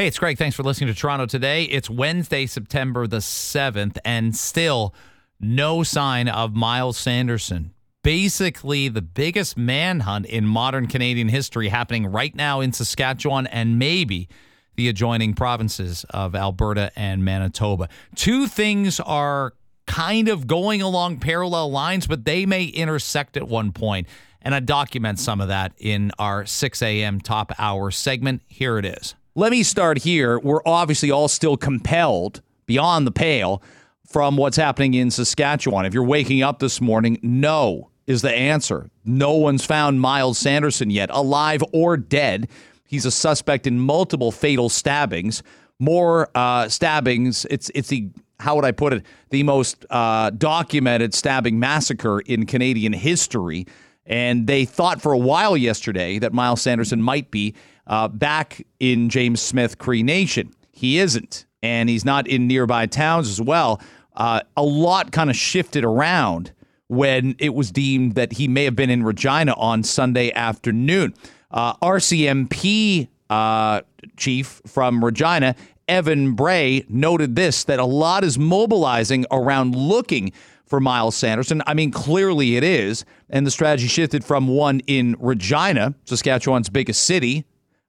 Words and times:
Hey, 0.00 0.06
it's 0.06 0.16
Greg. 0.16 0.38
Thanks 0.38 0.54
for 0.54 0.62
listening 0.62 0.94
to 0.94 0.96
Toronto 0.96 1.26
today. 1.26 1.64
It's 1.64 1.90
Wednesday, 1.90 2.46
September 2.46 3.08
the 3.08 3.16
7th, 3.16 3.98
and 4.04 4.36
still 4.36 4.94
no 5.40 5.82
sign 5.82 6.28
of 6.28 6.54
Myles 6.54 6.96
Sanderson. 6.96 7.74
Basically, 8.04 8.86
the 8.86 9.02
biggest 9.02 9.56
manhunt 9.56 10.26
in 10.26 10.46
modern 10.46 10.86
Canadian 10.86 11.28
history 11.28 11.66
happening 11.66 12.06
right 12.06 12.32
now 12.32 12.60
in 12.60 12.72
Saskatchewan 12.72 13.48
and 13.48 13.76
maybe 13.76 14.28
the 14.76 14.88
adjoining 14.88 15.34
provinces 15.34 16.04
of 16.10 16.36
Alberta 16.36 16.92
and 16.94 17.24
Manitoba. 17.24 17.88
Two 18.14 18.46
things 18.46 19.00
are 19.00 19.54
kind 19.88 20.28
of 20.28 20.46
going 20.46 20.80
along 20.80 21.18
parallel 21.18 21.72
lines, 21.72 22.06
but 22.06 22.24
they 22.24 22.46
may 22.46 22.66
intersect 22.66 23.36
at 23.36 23.48
one 23.48 23.72
point. 23.72 24.06
And 24.42 24.54
I 24.54 24.60
document 24.60 25.18
some 25.18 25.40
of 25.40 25.48
that 25.48 25.72
in 25.76 26.12
our 26.20 26.46
6 26.46 26.82
a.m. 26.82 27.20
top 27.20 27.50
hour 27.58 27.90
segment. 27.90 28.42
Here 28.46 28.78
it 28.78 28.84
is. 28.84 29.16
Let 29.38 29.52
me 29.52 29.62
start 29.62 29.98
here. 29.98 30.40
We're 30.40 30.62
obviously 30.66 31.12
all 31.12 31.28
still 31.28 31.56
compelled 31.56 32.42
beyond 32.66 33.06
the 33.06 33.12
pale 33.12 33.62
from 34.04 34.36
what's 34.36 34.56
happening 34.56 34.94
in 34.94 35.12
Saskatchewan. 35.12 35.86
If 35.86 35.94
you're 35.94 36.02
waking 36.02 36.42
up 36.42 36.58
this 36.58 36.80
morning, 36.80 37.20
no 37.22 37.88
is 38.08 38.20
the 38.20 38.34
answer. 38.34 38.90
No 39.04 39.34
one's 39.34 39.64
found 39.64 40.00
Myles 40.00 40.38
Sanderson 40.38 40.90
yet, 40.90 41.08
alive 41.12 41.62
or 41.72 41.96
dead. 41.96 42.48
He's 42.84 43.06
a 43.06 43.12
suspect 43.12 43.68
in 43.68 43.78
multiple 43.78 44.32
fatal 44.32 44.68
stabbings. 44.68 45.44
More 45.78 46.30
uh, 46.34 46.68
stabbings. 46.68 47.46
It's 47.48 47.70
it's 47.76 47.90
the 47.90 48.10
how 48.40 48.56
would 48.56 48.64
I 48.64 48.72
put 48.72 48.92
it? 48.92 49.06
The 49.30 49.44
most 49.44 49.86
uh, 49.88 50.30
documented 50.30 51.14
stabbing 51.14 51.60
massacre 51.60 52.18
in 52.18 52.44
Canadian 52.44 52.92
history. 52.92 53.68
And 54.04 54.46
they 54.46 54.64
thought 54.64 55.02
for 55.02 55.12
a 55.12 55.18
while 55.18 55.56
yesterday 55.56 56.18
that 56.18 56.32
Myles 56.32 56.62
Sanderson 56.62 57.02
might 57.02 57.30
be 57.30 57.54
uh, 57.88 58.08
back 58.08 58.64
in 58.78 59.08
James 59.08 59.40
Smith 59.40 59.78
Cree 59.78 60.02
Nation. 60.02 60.52
He 60.70 60.98
isn't, 60.98 61.46
and 61.62 61.88
he's 61.88 62.04
not 62.04 62.28
in 62.28 62.46
nearby 62.46 62.86
towns 62.86 63.28
as 63.28 63.40
well. 63.40 63.80
Uh, 64.14 64.40
a 64.56 64.62
lot 64.62 65.12
kind 65.12 65.30
of 65.30 65.36
shifted 65.36 65.84
around 65.84 66.52
when 66.88 67.34
it 67.38 67.54
was 67.54 67.70
deemed 67.70 68.14
that 68.14 68.32
he 68.32 68.48
may 68.48 68.64
have 68.64 68.76
been 68.76 68.90
in 68.90 69.02
Regina 69.02 69.52
on 69.56 69.82
Sunday 69.82 70.32
afternoon. 70.32 71.14
Uh, 71.50 71.74
RCMP 71.76 73.08
uh, 73.30 73.82
chief 74.16 74.60
from 74.66 75.04
Regina, 75.04 75.54
Evan 75.86 76.32
Bray, 76.34 76.84
noted 76.88 77.36
this 77.36 77.64
that 77.64 77.78
a 77.78 77.84
lot 77.84 78.24
is 78.24 78.38
mobilizing 78.38 79.26
around 79.30 79.74
looking 79.74 80.32
for 80.66 80.80
Myles 80.80 81.16
Sanderson. 81.16 81.62
I 81.66 81.74
mean, 81.74 81.90
clearly 81.90 82.56
it 82.56 82.64
is. 82.64 83.04
And 83.30 83.46
the 83.46 83.50
strategy 83.50 83.88
shifted 83.88 84.24
from 84.24 84.48
one 84.48 84.80
in 84.86 85.16
Regina, 85.18 85.94
Saskatchewan's 86.04 86.68
biggest 86.68 87.04
city, 87.04 87.44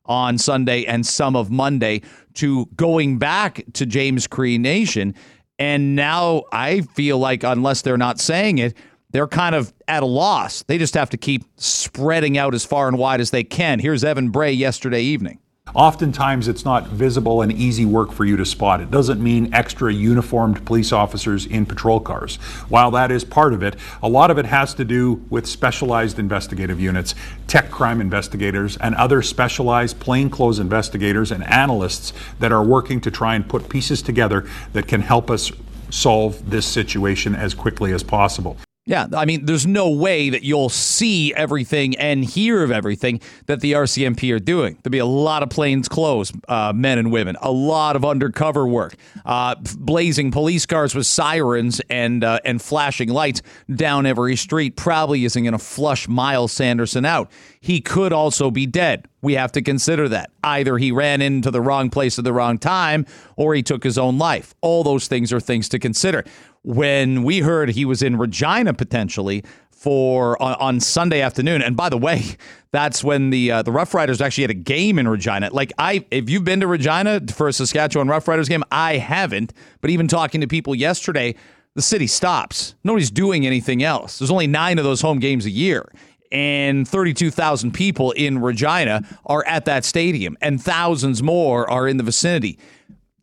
on 0.10 0.38
Sunday 0.38 0.84
and 0.84 1.06
some 1.06 1.36
of 1.36 1.50
Monday 1.50 2.02
to 2.34 2.66
going 2.76 3.18
back 3.18 3.64
to 3.74 3.86
James 3.86 4.28
Cree 4.28 4.58
Nation. 4.58 5.16
And 5.58 5.96
now 5.96 6.44
I 6.52 6.82
feel 6.82 7.20
like, 7.20 7.44
unless 7.44 7.84
they're 7.84 7.98
not 7.98 8.20
saying 8.20 8.58
it, 8.58 8.76
they're 9.12 9.28
kind 9.28 9.56
of 9.56 9.74
at 9.88 10.04
a 10.04 10.06
loss. 10.06 10.64
They 10.64 10.78
just 10.78 10.94
have 10.96 11.10
to 11.12 11.18
keep 11.18 11.44
spreading 11.58 12.38
out 12.38 12.54
as 12.54 12.66
far 12.66 12.88
and 12.88 12.98
wide 12.98 13.22
as 13.22 13.32
they 13.32 13.44
can. 13.44 13.80
Here's 13.80 14.04
Evan 14.04 14.30
Bray 14.30 14.52
yesterday 14.52 15.02
evening. 15.02 15.40
Oftentimes, 15.76 16.48
it's 16.48 16.66
not 16.66 16.88
visible 16.88 17.42
and 17.42 17.52
easy 17.52 17.86
work 17.86 18.12
for 18.12 18.26
you 18.26 18.36
to 18.38 18.46
spot. 18.46 18.82
It 18.82 18.90
doesn't 18.90 19.22
mean 19.22 19.54
extra 19.54 19.94
uniformed 19.94 20.66
police 20.66 20.92
officers 20.92 21.46
in 21.46 21.66
patrol 21.66 22.00
cars. 22.00 22.38
While 22.70 22.92
that 22.92 23.12
is 23.12 23.24
part 23.24 23.54
of 23.54 23.62
it, 23.62 23.76
a 24.02 24.10
lot 24.10 24.32
of 24.32 24.38
it 24.38 24.46
has 24.46 24.74
to 24.76 24.86
do 24.86 25.26
with 25.30 25.46
specialized 25.46 26.18
investigative 26.18 26.80
units, 26.80 27.14
tech 27.48 27.70
crime 27.70 28.02
investigators, 28.02 28.78
and 28.78 28.96
other 28.96 29.22
specialized 29.22 30.00
plainclothes 30.00 30.60
investigators 30.60 31.32
and 31.32 31.44
analysts 31.48 32.14
that 32.40 32.52
are 32.52 32.64
working 32.64 33.00
to 33.02 33.12
try 33.12 33.36
and 33.36 33.48
put 33.48 33.70
pieces 33.70 34.02
together 34.02 34.48
that 34.74 34.88
can 34.88 35.02
help 35.02 35.30
us 35.30 35.52
solve 35.92 36.50
this 36.50 36.66
situation 36.66 37.36
as 37.36 37.54
quickly 37.54 37.94
as 37.94 38.04
possible. 38.04 38.58
Yeah, 38.86 39.06
I 39.14 39.26
mean, 39.26 39.46
there's 39.46 39.68
no 39.68 39.92
way 39.92 40.32
that 40.32 40.42
you'll 40.42 40.70
see 40.70 41.32
everything 41.36 41.96
and 41.98 42.26
hear 42.26 42.64
of 42.64 42.72
everything 42.72 43.22
that 43.46 43.60
the 43.60 43.74
RCMP 43.74 44.34
are 44.34 44.40
doing. 44.40 44.80
There'll 44.82 44.92
be 44.92 44.98
a 44.98 45.06
lot 45.06 45.44
of 45.44 45.50
plains 45.52 45.88
clothes, 45.88 46.32
uh, 46.48 46.74
men 46.74 46.98
and 46.98 47.12
women, 47.12 47.38
a 47.40 47.52
lot 47.52 47.96
of 47.96 48.04
undercover 48.04 48.66
work, 48.66 48.96
uh, 49.26 49.56
blazing 49.78 50.32
police 50.32 50.66
cars 50.66 50.96
with 50.96 51.06
sirens 51.06 51.82
and 51.92 52.24
uh, 52.24 52.40
and 52.44 52.60
flashing 52.60 53.10
lights 53.10 53.44
down 53.76 54.08
every 54.08 54.36
street. 54.36 54.76
Probably 54.76 55.24
isn't 55.24 55.44
going 55.44 55.52
to 55.52 55.60
flush 55.60 56.08
Myles 56.08 56.52
Sanderson 56.52 57.06
out. 57.06 57.30
He 57.60 57.82
could 57.82 58.12
also 58.12 58.50
be 58.50 58.66
dead. 58.66 59.08
We 59.22 59.34
have 59.34 59.52
to 59.54 59.62
consider 59.62 60.08
that. 60.10 60.32
Either 60.44 60.78
he 60.78 60.92
ran 60.92 61.22
into 61.22 61.52
the 61.52 61.62
wrong 61.62 61.90
place 61.90 62.18
at 62.18 62.24
the 62.24 62.34
wrong 62.34 62.58
time 62.58 63.06
or 63.36 63.54
he 63.54 63.64
took 63.64 63.84
his 63.84 63.98
own 63.98 64.18
life. 64.18 64.54
All 64.62 64.84
those 64.84 65.08
things 65.08 65.34
are 65.34 65.40
things 65.40 65.70
to 65.70 65.80
consider 65.80 66.24
when 66.64 67.24
we 67.24 67.40
heard 67.40 67.70
he 67.70 67.86
was 67.86 68.02
in 68.02 68.18
Regina 68.18 68.74
potentially 68.74 69.44
for 69.72 70.42
on, 70.42 70.56
on 70.56 70.80
Sunday 70.80 71.22
afternoon. 71.22 71.62
And 71.62 71.76
by 71.78 71.90
the 71.90 71.98
way, 71.98 72.24
that's 72.72 73.04
when 73.04 73.30
the 73.30 73.52
uh, 73.52 73.62
the 73.62 73.72
Rough 73.72 73.94
Riders 73.94 74.22
actually 74.22 74.44
had 74.44 74.52
a 74.52 74.56
game 74.56 75.00
in 75.00 75.08
Regina. 75.08 75.50
Like 75.52 75.72
I, 75.78 76.06
if 76.12 76.30
you've 76.30 76.44
been 76.44 76.60
to 76.60 76.68
Regina 76.68 77.22
for 77.32 77.48
a 77.48 77.54
Saskatchewan 77.54 78.08
Rough 78.08 78.28
Riders 78.28 78.50
game, 78.50 78.64
I 78.72 78.98
haven't. 78.98 79.54
But 79.82 79.90
even 79.90 80.08
talking 80.08 80.42
to 80.42 80.48
people 80.48 80.76
yesterday, 80.76 81.36
the 81.76 81.82
city 81.82 82.08
stops. 82.08 82.76
Nobody's 82.84 83.12
doing 83.12 83.46
anything 83.46 83.82
else. 83.84 84.20
There's 84.20 84.32
only 84.32 84.48
nine 84.48 84.78
of 84.78 84.84
those 84.84 85.02
home 85.02 85.20
games 85.20 85.46
a 85.46 85.50
year. 85.50 85.90
And 86.32 86.88
32,000 86.88 87.72
people 87.74 88.12
in 88.12 88.40
Regina 88.40 89.02
are 89.26 89.44
at 89.48 89.66
that 89.66 89.84
stadium, 89.84 90.38
and 90.42 90.62
thousands 90.62 91.24
more 91.24 91.68
are 91.70 91.88
in 91.88 91.98
the 91.98 92.04
vicinity 92.04 92.60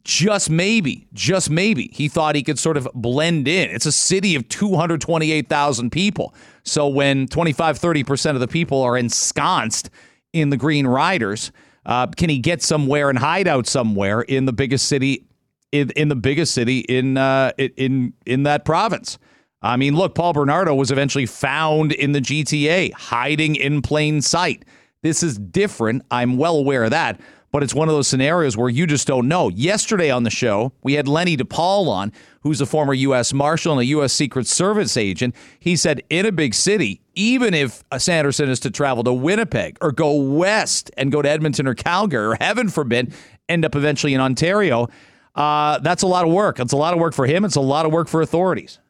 just 0.07 0.49
maybe, 0.49 1.09
just 1.13 1.51
maybe, 1.51 1.91
he 1.93 2.07
thought 2.07 2.37
he 2.37 2.43
could 2.45 2.61
sort 2.61 2.77
of 2.77 2.89
blend 2.95 3.49
in. 3.49 3.69
It's 3.71 3.87
a 3.87 3.93
city 3.93 4.37
of 4.37 4.49
228,000 4.49 5.91
people. 5.91 6.33
So 6.63 6.87
when 6.87 7.27
25, 7.27 7.77
30% 7.77 8.31
of 8.35 8.41
the 8.41 8.47
people 8.47 8.83
are 8.83 8.97
ensconced 8.97 9.91
in 10.33 10.51
the 10.51 10.57
Green 10.57 10.87
Riders, 10.87 11.51
uh, 11.87 12.07
can 12.07 12.31
he 12.31 12.39
get 12.39 12.63
somewhere 12.63 13.11
and 13.11 13.19
hide 13.19 13.49
out 13.49 13.67
somewhere 13.67 14.21
in 14.21 14.45
the 14.45 14.53
biggest 14.53 14.87
city 14.87 15.27
in, 15.73 15.91
in 15.97 16.09
the 16.09 16.17
biggest 16.17 16.55
city 16.55 16.81
in 16.81 17.17
uh, 17.17 17.51
in 17.59 18.13
in 18.25 18.45
that 18.45 18.65
province? 18.65 19.19
I 19.67 19.77
mean, 19.77 19.95
look, 19.95 20.15
Paul 20.15 20.33
Bernardo 20.33 20.75
was 20.75 20.91
eventually 20.91 21.27
found 21.27 21.93
in 21.93 22.13
the 22.13 22.21
GTA, 22.21 22.93
hiding 22.93 23.57
in 23.57 23.83
plain 23.83 24.23
sight. 24.23 24.65
This 25.03 25.23
is 25.23 25.39
different. 25.39 26.05
I'm 26.11 26.37
well 26.37 26.57
aware 26.57 26.85
of 26.85 26.91
that 26.91 27.21
but 27.57 27.63
it's 27.63 27.75
one 27.75 27.89
of 27.89 27.95
those 27.95 28.07
scenarios 28.07 28.55
where 28.55 28.69
you 28.69 28.87
just 28.87 29.07
don't 29.07 29.29
know. 29.29 29.49
Yesterday 29.49 30.11
on 30.11 30.25
the 30.25 30.31
show, 30.31 30.73
we 30.83 30.93
had 30.93 31.09
Lenny 31.09 31.39
DePaul 31.39 31.89
on, 31.89 32.13
who's 32.41 32.61
a 32.61 32.67
former 32.67 32.93
U.S. 32.93 33.33
Marshal 33.33 33.73
and 33.73 33.81
a 33.81 33.87
U.S. 33.87 34.13
Secret 34.13 34.47
Service 34.47 34.95
agent. 34.95 35.35
He 35.59 35.75
said, 35.75 36.03
in 36.11 36.27
a 36.27 36.33
big 36.33 36.53
city, 36.53 37.01
even 37.15 37.55
if 37.55 37.83
Sanderson 37.97 38.51
is 38.51 38.61
to 38.61 38.71
travel 38.71 39.05
to 39.05 39.13
Winnipeg 39.15 39.79
or 39.81 39.91
go 39.91 40.15
west 40.15 40.91
and 40.99 41.11
go 41.11 41.23
to 41.23 41.31
Edmonton 41.31 41.67
or 41.67 41.75
Calgary, 41.75 42.27
or 42.27 42.37
heaven 42.39 42.69
forbid, 42.69 43.15
end 43.49 43.65
up 43.65 43.75
eventually 43.75 44.13
in 44.13 44.21
Ontario, 44.21 44.89
uh, 45.35 45.79
that's 45.79 46.03
a 46.03 46.07
lot 46.07 46.27
of 46.27 46.33
work. 46.35 46.61
It's 46.61 46.75
a 46.75 46.77
lot 46.77 46.93
of 46.93 47.01
work 47.01 47.15
for 47.15 47.25
him. 47.25 47.43
It's 47.45 47.57
a 47.57 47.63
lot 47.63 47.87
of 47.87 47.91
work 47.91 48.09
for 48.09 48.21
authorities. 48.21 48.81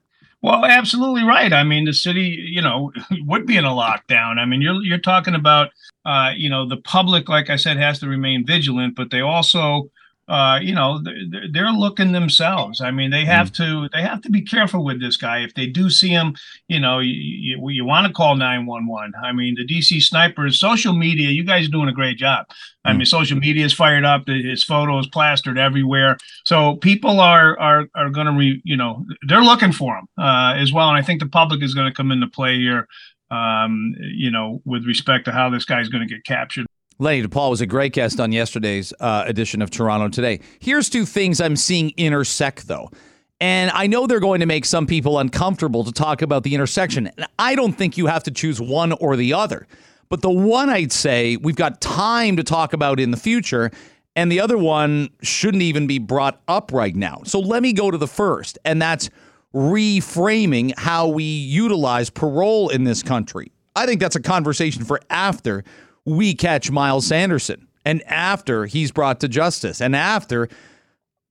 Well, 0.46 0.64
absolutely 0.64 1.24
right. 1.24 1.52
I 1.52 1.64
mean, 1.64 1.86
the 1.86 1.92
city, 1.92 2.38
you 2.48 2.62
know, 2.62 2.92
would 3.26 3.46
be 3.46 3.56
in 3.56 3.64
a 3.64 3.70
lockdown. 3.70 4.38
I 4.38 4.44
mean, 4.44 4.62
you're 4.62 4.80
you're 4.84 4.98
talking 4.98 5.34
about, 5.34 5.70
uh, 6.04 6.30
you 6.36 6.48
know, 6.48 6.68
the 6.68 6.76
public, 6.76 7.28
like 7.28 7.50
I 7.50 7.56
said, 7.56 7.78
has 7.78 7.98
to 7.98 8.08
remain 8.08 8.46
vigilant, 8.46 8.94
but 8.94 9.10
they 9.10 9.20
also 9.22 9.90
uh, 10.28 10.58
you 10.60 10.74
know, 10.74 11.00
they're, 11.02 11.46
they're, 11.52 11.70
looking 11.76 12.12
themselves. 12.12 12.80
I 12.80 12.90
mean, 12.90 13.10
they 13.10 13.24
have 13.24 13.52
mm. 13.52 13.56
to 13.56 13.88
they 13.92 14.02
have 14.02 14.22
to 14.22 14.30
be 14.30 14.42
careful 14.42 14.84
with 14.84 15.00
this 15.00 15.16
guy. 15.16 15.38
If 15.38 15.54
they 15.54 15.66
do 15.66 15.88
see 15.88 16.08
him, 16.08 16.34
you 16.68 16.80
know, 16.80 16.98
you, 16.98 17.12
you, 17.12 17.68
you 17.68 17.84
want 17.84 18.06
to 18.06 18.12
call 18.12 18.34
nine 18.34 18.66
one 18.66 18.86
one. 18.86 19.12
I 19.22 19.32
mean, 19.32 19.54
the 19.54 19.66
DC 19.66 20.02
snipers, 20.02 20.58
social 20.58 20.94
media, 20.94 21.30
you 21.30 21.44
guys 21.44 21.66
are 21.66 21.70
doing 21.70 21.88
a 21.88 21.92
great 21.92 22.16
job. 22.16 22.46
I 22.84 22.92
mm. 22.92 22.98
mean, 22.98 23.06
social 23.06 23.38
media 23.38 23.64
is 23.64 23.72
fired 23.72 24.04
up. 24.04 24.26
His 24.26 24.64
photos 24.64 25.06
plastered 25.08 25.58
everywhere. 25.58 26.16
So 26.44 26.76
people 26.76 27.20
are 27.20 27.58
are 27.60 27.86
are 27.94 28.10
going 28.10 28.26
to 28.26 28.32
re, 28.32 28.60
you 28.64 28.76
know, 28.76 29.04
they're 29.28 29.44
looking 29.44 29.72
for 29.72 29.96
him 29.96 30.08
uh, 30.18 30.54
as 30.56 30.72
well. 30.72 30.88
And 30.88 30.96
I 30.96 31.02
think 31.02 31.20
the 31.20 31.28
public 31.28 31.62
is 31.62 31.74
going 31.74 31.88
to 31.88 31.94
come 31.94 32.10
into 32.10 32.26
play 32.26 32.58
here. 32.58 32.88
Um, 33.30 33.94
you 33.98 34.30
know, 34.30 34.62
with 34.64 34.86
respect 34.86 35.24
to 35.24 35.32
how 35.32 35.50
this 35.50 35.64
guy's 35.64 35.88
going 35.88 36.06
to 36.06 36.12
get 36.12 36.24
captured. 36.24 36.66
Lenny 36.98 37.22
DePaul 37.22 37.50
was 37.50 37.60
a 37.60 37.66
great 37.66 37.92
guest 37.92 38.18
on 38.20 38.32
yesterday's 38.32 38.92
uh, 39.00 39.24
edition 39.26 39.60
of 39.60 39.70
Toronto 39.70 40.08
Today. 40.08 40.40
Here's 40.60 40.88
two 40.88 41.04
things 41.04 41.42
I'm 41.42 41.56
seeing 41.56 41.92
intersect, 41.98 42.68
though. 42.68 42.90
And 43.38 43.70
I 43.72 43.86
know 43.86 44.06
they're 44.06 44.18
going 44.18 44.40
to 44.40 44.46
make 44.46 44.64
some 44.64 44.86
people 44.86 45.18
uncomfortable 45.18 45.84
to 45.84 45.92
talk 45.92 46.22
about 46.22 46.42
the 46.42 46.54
intersection. 46.54 47.08
And 47.08 47.26
I 47.38 47.54
don't 47.54 47.74
think 47.74 47.98
you 47.98 48.06
have 48.06 48.22
to 48.24 48.30
choose 48.30 48.62
one 48.62 48.92
or 48.92 49.14
the 49.16 49.34
other. 49.34 49.66
But 50.08 50.22
the 50.22 50.30
one 50.30 50.70
I'd 50.70 50.90
say 50.90 51.36
we've 51.36 51.56
got 51.56 51.82
time 51.82 52.36
to 52.38 52.42
talk 52.42 52.72
about 52.72 52.98
in 52.98 53.10
the 53.10 53.18
future, 53.18 53.70
and 54.14 54.32
the 54.32 54.40
other 54.40 54.56
one 54.56 55.10
shouldn't 55.20 55.62
even 55.62 55.86
be 55.86 55.98
brought 55.98 56.40
up 56.48 56.72
right 56.72 56.96
now. 56.96 57.20
So 57.26 57.40
let 57.40 57.62
me 57.62 57.74
go 57.74 57.90
to 57.90 57.98
the 57.98 58.06
first, 58.06 58.58
and 58.64 58.80
that's 58.80 59.10
reframing 59.54 60.72
how 60.78 61.08
we 61.08 61.24
utilize 61.24 62.08
parole 62.08 62.70
in 62.70 62.84
this 62.84 63.02
country. 63.02 63.52
I 63.74 63.84
think 63.84 64.00
that's 64.00 64.16
a 64.16 64.22
conversation 64.22 64.84
for 64.84 64.98
after 65.10 65.62
we 66.06 66.34
catch 66.34 66.70
Myles 66.70 67.06
Sanderson. 67.06 67.68
and 67.84 68.02
after 68.08 68.66
he's 68.66 68.90
brought 68.90 69.20
to 69.20 69.28
justice, 69.28 69.80
and 69.80 69.94
after 69.94 70.48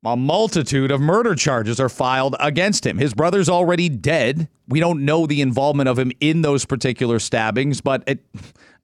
a 0.06 0.16
multitude 0.16 0.92
of 0.92 1.02
murder 1.02 1.36
charges 1.36 1.80
are 1.80 1.90
filed 1.90 2.36
against 2.40 2.86
him. 2.86 2.98
His 2.98 3.14
brother's 3.14 3.50
already 3.50 3.90
dead. 3.90 4.48
We 4.68 4.80
don't 4.80 5.04
know 5.04 5.26
the 5.26 5.42
involvement 5.42 5.90
of 5.90 5.98
him 5.98 6.12
in 6.20 6.44
those 6.44 6.64
particular 6.64 7.18
stabbings, 7.20 7.82
but 7.82 8.04
it, 8.06 8.24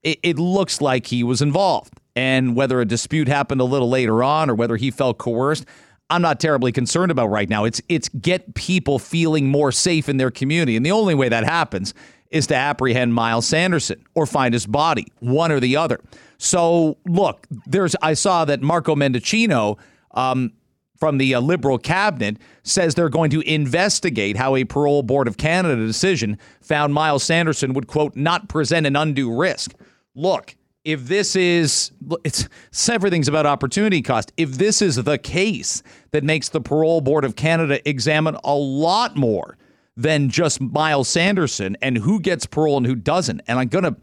it, 0.02 0.20
it 0.24 0.40
looks 0.40 0.82
like 0.82 1.06
he 1.06 1.24
was 1.24 1.42
involved. 1.42 1.94
And 2.16 2.56
whether 2.56 2.82
a 2.82 2.86
dispute 2.86 3.28
happened 3.28 3.62
a 3.62 3.66
little 3.66 3.90
later 3.90 4.24
on 4.24 4.50
or 4.50 4.56
whether 4.56 4.76
he 4.76 4.90
felt 4.92 5.20
coerced, 5.20 5.66
I'm 6.10 6.22
not 6.22 6.40
terribly 6.40 6.72
concerned 6.72 7.12
about 7.12 7.28
right 7.28 7.48
now. 7.48 7.64
It's 7.64 7.82
it's 7.88 8.10
get 8.10 8.54
people 8.54 9.00
feeling 9.00 9.48
more 9.48 9.72
safe 9.72 10.10
in 10.10 10.18
their 10.18 10.32
community. 10.32 10.76
And 10.76 10.86
the 10.86 10.92
only 10.92 11.16
way 11.16 11.30
that 11.30 11.46
happens 11.46 11.94
is 12.32 12.48
to 12.48 12.56
apprehend 12.56 13.14
Myles 13.14 13.46
Sanderson 13.46 14.04
or 14.16 14.26
find 14.26 14.54
his 14.54 14.66
body, 14.66 15.08
one 15.20 15.52
or 15.52 15.60
the 15.60 15.76
other. 15.76 16.00
So 16.38 16.98
look, 17.06 17.46
there's 17.68 17.96
I 18.02 18.14
saw 18.14 18.46
that 18.46 18.62
Marco 18.62 18.96
Mendicino 18.96 19.78
um, 20.12 20.54
from 20.98 21.18
the 21.18 21.36
uh, 21.36 21.42
Liberal 21.42 21.78
cabinet 21.78 22.38
says 22.64 22.96
they're 22.96 23.10
going 23.10 23.32
to 23.32 23.42
investigate 23.42 24.38
how 24.38 24.56
a 24.56 24.64
parole 24.64 25.04
board 25.04 25.28
of 25.28 25.38
Canada 25.38 25.76
decision 25.76 26.38
found 26.62 26.94
Myles 26.94 27.24
Sanderson 27.24 27.74
would 27.74 27.88
quote 27.88 28.16
not 28.16 28.48
present 28.50 28.88
an 28.88 28.96
undue 28.96 29.36
risk. 29.36 29.74
Look, 30.16 30.56
if 30.84 31.08
this 31.08 31.36
is 31.36 31.92
it's 32.24 32.48
everything's 32.90 33.28
about 33.28 33.46
opportunity 33.46 34.02
cost. 34.02 34.32
If 34.38 34.54
this 34.54 34.82
is 34.82 34.96
the 34.96 35.18
case 35.18 35.84
that 36.12 36.24
makes 36.24 36.50
the 36.50 36.62
parole 36.62 37.02
board 37.02 37.26
of 37.26 37.36
Canada 37.36 37.88
examine 37.88 38.38
a 38.44 38.56
lot 38.56 39.16
more 39.16 39.58
than 39.98 40.30
just 40.30 40.62
Myles 40.62 41.10
Sanderson 41.10 41.78
and 41.82 41.98
who 41.98 42.20
gets 42.20 42.46
parole 42.46 42.78
and 42.78 42.86
who 42.86 42.96
doesn't, 42.96 43.42
and 43.48 43.60
I'm 43.60 43.68
going 43.68 43.84
to 43.84 43.96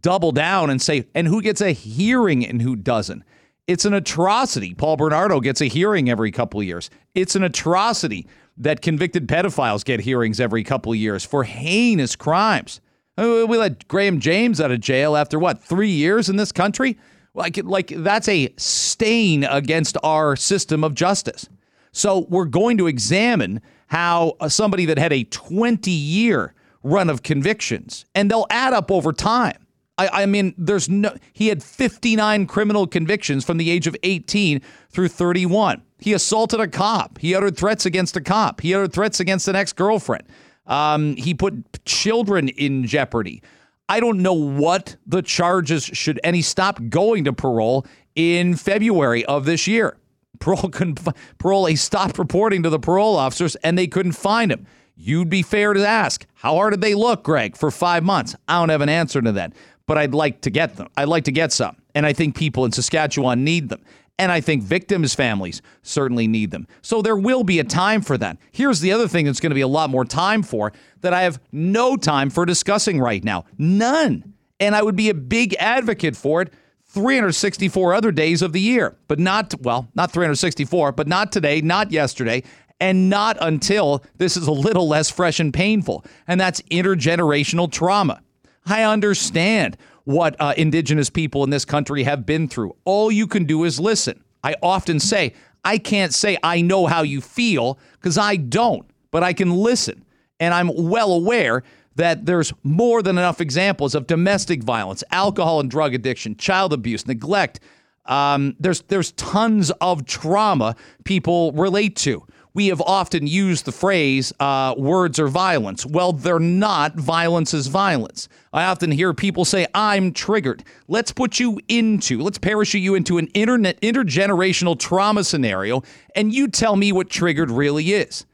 double 0.00 0.32
down 0.32 0.70
and 0.70 0.80
say 0.80 1.06
and 1.14 1.26
who 1.26 1.40
gets 1.40 1.60
a 1.60 1.72
hearing 1.72 2.46
and 2.46 2.60
who 2.60 2.76
doesn't. 2.76 3.22
It's 3.66 3.86
an 3.86 3.94
atrocity. 3.94 4.74
Paul 4.74 4.96
Bernardo 4.96 5.40
gets 5.40 5.62
a 5.62 5.66
hearing 5.66 6.10
every 6.10 6.30
couple 6.30 6.60
of 6.60 6.66
years. 6.66 6.90
It's 7.14 7.34
an 7.34 7.42
atrocity 7.42 8.26
that 8.58 8.82
convicted 8.82 9.26
pedophiles 9.26 9.84
get 9.84 10.00
hearings 10.00 10.38
every 10.38 10.62
couple 10.62 10.92
of 10.92 10.98
years 10.98 11.24
for 11.24 11.44
heinous 11.44 12.14
crimes. 12.14 12.80
Uh, 13.16 13.46
we 13.48 13.56
let 13.56 13.88
Graham 13.88 14.20
James 14.20 14.60
out 14.60 14.70
of 14.70 14.80
jail 14.80 15.16
after 15.16 15.38
what 15.38 15.62
three 15.62 15.90
years 15.90 16.28
in 16.28 16.36
this 16.36 16.52
country? 16.52 16.98
Like, 17.32 17.58
like 17.64 17.88
that's 17.88 18.28
a 18.28 18.52
stain 18.56 19.44
against 19.44 19.96
our 20.02 20.36
system 20.36 20.84
of 20.84 20.94
justice. 20.94 21.48
So 21.92 22.26
we're 22.28 22.44
going 22.44 22.76
to 22.78 22.86
examine 22.86 23.62
how 23.94 24.36
uh, 24.40 24.48
somebody 24.48 24.86
that 24.86 24.98
had 24.98 25.12
a 25.12 25.22
20 25.22 25.88
year 25.88 26.52
run 26.82 27.08
of 27.08 27.22
convictions, 27.22 28.04
and 28.14 28.28
they'll 28.28 28.46
add 28.50 28.72
up 28.72 28.90
over 28.90 29.12
time. 29.12 29.56
I, 29.96 30.08
I, 30.22 30.26
mean, 30.26 30.52
there's 30.58 30.88
no. 30.88 31.14
He 31.32 31.46
had 31.46 31.62
59 31.62 32.46
criminal 32.46 32.88
convictions 32.88 33.44
from 33.44 33.56
the 33.56 33.70
age 33.70 33.86
of 33.86 33.96
18 34.02 34.60
through 34.90 35.08
31. 35.08 35.80
He 35.98 36.12
assaulted 36.12 36.58
a 36.58 36.66
cop. 36.66 37.18
He 37.18 37.36
uttered 37.36 37.56
threats 37.56 37.86
against 37.86 38.16
a 38.16 38.20
cop. 38.20 38.60
He 38.60 38.74
uttered 38.74 38.92
threats 38.92 39.20
against 39.20 39.46
an 39.46 39.54
ex 39.54 39.72
girlfriend. 39.72 40.24
Um, 40.66 41.14
he 41.14 41.32
put 41.32 41.84
children 41.84 42.48
in 42.48 42.86
jeopardy. 42.86 43.42
I 43.88 44.00
don't 44.00 44.18
know 44.18 44.34
what 44.34 44.96
the 45.06 45.22
charges 45.22 45.84
should, 45.84 46.18
and 46.24 46.34
he 46.34 46.42
stopped 46.42 46.90
going 46.90 47.24
to 47.24 47.32
parole 47.32 47.86
in 48.16 48.56
February 48.56 49.24
of 49.26 49.44
this 49.44 49.68
year. 49.68 49.96
Parole 50.44 50.68
couldn't, 50.68 51.00
parole, 51.38 51.64
he 51.64 51.74
stopped 51.74 52.18
reporting 52.18 52.62
to 52.64 52.68
the 52.68 52.78
parole 52.78 53.16
officers 53.16 53.56
and 53.56 53.78
they 53.78 53.86
couldn't 53.86 54.12
find 54.12 54.52
him. 54.52 54.66
You'd 54.94 55.30
be 55.30 55.40
fair 55.40 55.72
to 55.72 55.84
ask, 55.86 56.26
how 56.34 56.56
hard 56.56 56.74
did 56.74 56.82
they 56.82 56.94
look, 56.94 57.24
Greg, 57.24 57.56
for 57.56 57.70
five 57.70 58.04
months? 58.04 58.36
I 58.46 58.60
don't 58.60 58.68
have 58.68 58.82
an 58.82 58.90
answer 58.90 59.22
to 59.22 59.32
that, 59.32 59.54
but 59.86 59.96
I'd 59.96 60.12
like 60.12 60.42
to 60.42 60.50
get 60.50 60.76
them. 60.76 60.88
I'd 60.98 61.08
like 61.08 61.24
to 61.24 61.32
get 61.32 61.50
some. 61.50 61.76
And 61.94 62.04
I 62.04 62.12
think 62.12 62.36
people 62.36 62.66
in 62.66 62.72
Saskatchewan 62.72 63.42
need 63.42 63.70
them. 63.70 63.82
And 64.18 64.30
I 64.30 64.42
think 64.42 64.62
victims' 64.62 65.14
families 65.14 65.62
certainly 65.82 66.28
need 66.28 66.50
them. 66.50 66.68
So 66.82 67.00
there 67.00 67.16
will 67.16 67.42
be 67.42 67.58
a 67.58 67.64
time 67.64 68.02
for 68.02 68.18
that. 68.18 68.36
Here's 68.52 68.80
the 68.80 68.92
other 68.92 69.08
thing 69.08 69.24
that's 69.24 69.40
going 69.40 69.50
to 69.50 69.54
be 69.54 69.62
a 69.62 69.66
lot 69.66 69.88
more 69.88 70.04
time 70.04 70.42
for 70.42 70.72
that 71.00 71.14
I 71.14 71.22
have 71.22 71.40
no 71.52 71.96
time 71.96 72.28
for 72.28 72.44
discussing 72.44 73.00
right 73.00 73.24
now. 73.24 73.46
None. 73.56 74.34
And 74.60 74.76
I 74.76 74.82
would 74.82 74.94
be 74.94 75.08
a 75.08 75.14
big 75.14 75.54
advocate 75.54 76.16
for 76.16 76.42
it 76.42 76.52
364 76.94 77.92
other 77.92 78.12
days 78.12 78.40
of 78.40 78.52
the 78.52 78.60
year, 78.60 78.96
but 79.08 79.18
not, 79.18 79.52
well, 79.60 79.88
not 79.94 80.12
364, 80.12 80.92
but 80.92 81.08
not 81.08 81.32
today, 81.32 81.60
not 81.60 81.90
yesterday, 81.90 82.42
and 82.80 83.10
not 83.10 83.36
until 83.40 84.02
this 84.16 84.36
is 84.36 84.46
a 84.46 84.52
little 84.52 84.88
less 84.88 85.10
fresh 85.10 85.40
and 85.40 85.52
painful. 85.52 86.04
And 86.26 86.40
that's 86.40 86.62
intergenerational 86.62 87.70
trauma. 87.70 88.22
I 88.66 88.84
understand 88.84 89.76
what 90.04 90.36
uh, 90.40 90.54
indigenous 90.56 91.10
people 91.10 91.44
in 91.44 91.50
this 91.50 91.64
country 91.64 92.04
have 92.04 92.24
been 92.24 92.48
through. 92.48 92.76
All 92.84 93.10
you 93.10 93.26
can 93.26 93.44
do 93.44 93.64
is 93.64 93.80
listen. 93.80 94.22
I 94.42 94.54
often 94.62 95.00
say, 95.00 95.34
I 95.64 95.78
can't 95.78 96.12
say 96.12 96.36
I 96.42 96.60
know 96.60 96.86
how 96.86 97.02
you 97.02 97.20
feel 97.20 97.78
because 97.94 98.18
I 98.18 98.36
don't, 98.36 98.88
but 99.10 99.22
I 99.22 99.32
can 99.32 99.50
listen. 99.50 100.04
And 100.38 100.52
I'm 100.52 100.70
well 100.74 101.12
aware 101.12 101.62
that 101.96 102.26
there's 102.26 102.52
more 102.62 103.02
than 103.02 103.18
enough 103.18 103.40
examples 103.40 103.94
of 103.94 104.06
domestic 104.06 104.62
violence, 104.62 105.04
alcohol 105.10 105.60
and 105.60 105.70
drug 105.70 105.94
addiction, 105.94 106.36
child 106.36 106.72
abuse, 106.72 107.06
neglect. 107.06 107.60
Um, 108.06 108.56
there's 108.60 108.82
there's 108.82 109.12
tons 109.12 109.70
of 109.80 110.04
trauma 110.04 110.76
people 111.04 111.52
relate 111.52 111.96
to 111.96 112.26
we 112.54 112.68
have 112.68 112.80
often 112.80 113.26
used 113.26 113.64
the 113.64 113.72
phrase 113.72 114.32
uh, 114.38 114.74
words 114.78 115.18
are 115.18 115.26
violence. 115.26 115.84
Well, 115.84 116.12
they're 116.12 116.38
not. 116.38 116.94
Violence 116.94 117.52
is 117.52 117.66
violence. 117.66 118.28
I 118.52 118.64
often 118.64 118.92
hear 118.92 119.12
people 119.12 119.44
say, 119.44 119.66
I'm 119.74 120.12
triggered. 120.12 120.62
Let's 120.86 121.10
put 121.10 121.40
you 121.40 121.58
into, 121.66 122.22
let's 122.22 122.38
parachute 122.38 122.82
you 122.82 122.94
into 122.94 123.18
an 123.18 123.26
internet 123.28 123.80
intergenerational 123.80 124.78
trauma 124.78 125.24
scenario, 125.24 125.82
and 126.14 126.32
you 126.32 126.46
tell 126.46 126.76
me 126.76 126.92
what 126.92 127.10
triggered 127.10 127.50
really 127.50 127.92
is. 127.92 128.24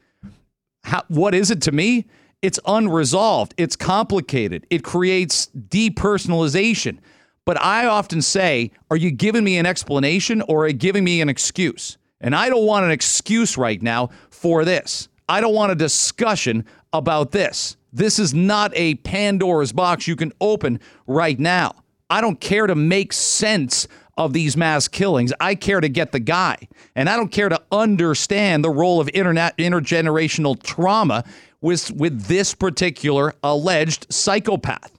How, 0.83 1.01
what 1.07 1.33
is 1.33 1.49
it 1.49 1.61
to 1.63 1.71
me? 1.71 2.05
It's 2.41 2.59
unresolved. 2.65 3.53
It's 3.57 3.75
complicated. 3.75 4.65
It 4.69 4.83
creates 4.83 5.47
depersonalization. 5.47 6.97
But 7.45 7.61
I 7.61 7.85
often 7.85 8.21
say, 8.21 8.71
are 8.89 8.97
you 8.97 9.11
giving 9.11 9.43
me 9.43 9.57
an 9.57 9.65
explanation 9.65 10.41
or 10.43 10.65
are 10.65 10.67
you 10.67 10.73
giving 10.73 11.03
me 11.03 11.21
an 11.21 11.29
excuse? 11.29 11.97
And 12.19 12.35
I 12.35 12.49
don't 12.49 12.65
want 12.65 12.85
an 12.85 12.91
excuse 12.91 13.57
right 13.57 13.81
now 13.81 14.09
for 14.29 14.63
this. 14.63 15.07
I 15.27 15.41
don't 15.41 15.55
want 15.55 15.71
a 15.71 15.75
discussion 15.75 16.65
about 16.93 17.31
this. 17.31 17.77
This 17.93 18.19
is 18.19 18.33
not 18.33 18.71
a 18.75 18.95
Pandora's 18.95 19.73
box 19.73 20.07
you 20.07 20.15
can 20.15 20.31
open 20.39 20.79
right 21.07 21.39
now. 21.39 21.75
I 22.09 22.21
don't 22.21 22.39
care 22.39 22.67
to 22.67 22.75
make 22.75 23.13
sense 23.13 23.87
of 24.17 24.33
these 24.33 24.55
mass 24.55 24.87
killings. 24.87 25.33
I 25.39 25.55
care 25.55 25.79
to 25.79 25.89
get 25.89 26.11
the 26.11 26.19
guy. 26.19 26.57
And 26.95 27.09
I 27.09 27.15
don't 27.15 27.31
care 27.31 27.49
to 27.49 27.61
understand 27.71 28.63
the 28.63 28.69
role 28.69 28.99
of 28.99 29.07
intergenerational 29.07 30.61
trauma 30.61 31.23
with 31.61 31.91
with 31.91 32.23
this 32.23 32.53
particular 32.53 33.33
alleged 33.43 34.07
psychopath. 34.11 34.91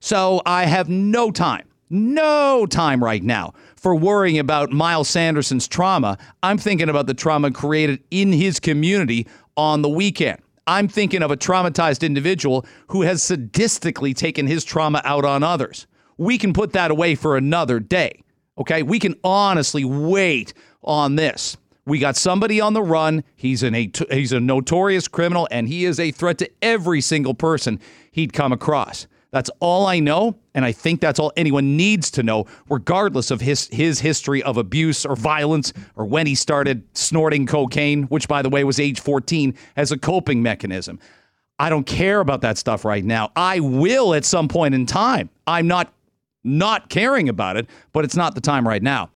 So 0.00 0.42
I 0.46 0.66
have 0.66 0.88
no 0.88 1.30
time. 1.30 1.66
No 1.90 2.66
time 2.66 3.04
right 3.04 3.22
now 3.22 3.52
for 3.76 3.94
worrying 3.94 4.38
about 4.38 4.72
Myles 4.72 5.08
Sanderson's 5.08 5.68
trauma. 5.68 6.16
I'm 6.42 6.58
thinking 6.58 6.88
about 6.88 7.06
the 7.06 7.14
trauma 7.14 7.50
created 7.50 8.02
in 8.10 8.32
his 8.32 8.58
community 8.58 9.28
on 9.56 9.82
the 9.82 9.88
weekend. 9.88 10.40
I'm 10.66 10.88
thinking 10.88 11.22
of 11.22 11.30
a 11.30 11.36
traumatized 11.36 12.04
individual 12.04 12.64
who 12.88 13.02
has 13.02 13.22
sadistically 13.22 14.14
taken 14.14 14.46
his 14.46 14.64
trauma 14.64 15.02
out 15.04 15.24
on 15.24 15.42
others. 15.42 15.86
We 16.16 16.38
can 16.38 16.52
put 16.52 16.72
that 16.72 16.90
away 16.90 17.14
for 17.14 17.36
another 17.36 17.80
day. 17.80 18.22
Okay? 18.58 18.82
We 18.82 18.98
can 18.98 19.14
honestly 19.22 19.84
wait 19.84 20.54
on 20.82 21.16
this. 21.16 21.56
We 21.86 21.98
got 21.98 22.16
somebody 22.16 22.60
on 22.60 22.72
the 22.72 22.82
run. 22.82 23.24
He's 23.36 23.62
an 23.62 23.74
a, 23.74 23.90
he's 24.10 24.32
a 24.32 24.40
notorious 24.40 25.08
criminal 25.08 25.46
and 25.50 25.68
he 25.68 25.84
is 25.84 26.00
a 26.00 26.10
threat 26.10 26.38
to 26.38 26.50
every 26.62 27.00
single 27.00 27.34
person 27.34 27.80
he'd 28.10 28.32
come 28.32 28.52
across. 28.52 29.06
That's 29.34 29.50
all 29.58 29.86
I 29.86 29.98
know, 29.98 30.36
and 30.54 30.64
I 30.64 30.70
think 30.70 31.00
that's 31.00 31.18
all 31.18 31.32
anyone 31.36 31.76
needs 31.76 32.08
to 32.12 32.22
know, 32.22 32.46
regardless 32.70 33.32
of 33.32 33.40
his 33.40 33.66
his 33.72 33.98
history 33.98 34.40
of 34.44 34.56
abuse 34.56 35.04
or 35.04 35.16
violence 35.16 35.72
or 35.96 36.04
when 36.04 36.28
he 36.28 36.36
started 36.36 36.84
snorting 36.96 37.44
cocaine, 37.44 38.04
which 38.04 38.28
by 38.28 38.42
the 38.42 38.48
way 38.48 38.62
was 38.62 38.78
age 38.78 39.00
14, 39.00 39.54
as 39.76 39.90
a 39.90 39.98
coping 39.98 40.40
mechanism. 40.40 41.00
I 41.58 41.68
don't 41.68 41.84
care 41.84 42.20
about 42.20 42.42
that 42.42 42.58
stuff 42.58 42.84
right 42.84 43.04
now. 43.04 43.32
I 43.34 43.58
will 43.58 44.14
at 44.14 44.24
some 44.24 44.46
point 44.46 44.72
in 44.72 44.86
time. 44.86 45.30
I'm 45.48 45.66
not 45.66 45.92
not 46.44 46.88
caring 46.88 47.28
about 47.28 47.56
it, 47.56 47.66
but 47.92 48.04
it's 48.04 48.14
not 48.16 48.36
the 48.36 48.40
time 48.40 48.68
right 48.68 48.82
now. 48.82 49.10